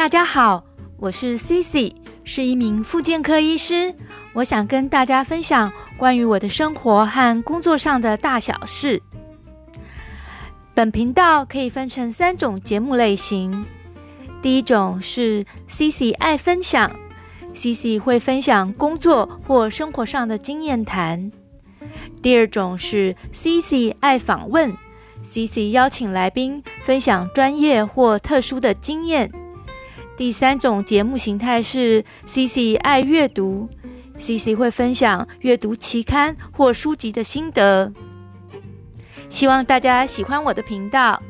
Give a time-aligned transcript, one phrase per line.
[0.00, 0.64] 大家好，
[0.96, 3.94] 我是 Cici，是一名复健科医师。
[4.32, 9.02] 我想跟大家分享关于我的生活和工作上的大小事。
[10.72, 13.66] 本频道可以分成三种节目类型。
[14.40, 16.90] 第一种是 Cici 爱分享
[17.54, 21.30] ，Cici 会分享工作或生活上的经验谈。
[22.22, 24.74] 第二种是 Cici 爱访问
[25.22, 29.30] ，Cici 邀请来宾分享专业或特殊的经验。
[30.20, 33.70] 第三种节目形态是 C C 爱阅读
[34.18, 37.90] ，C C 会分享阅读期刊或书籍的心得。
[39.30, 41.22] 希望大家喜欢我的频道。